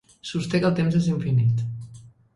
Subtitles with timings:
[0.29, 1.63] Sosté que el temps és infinit.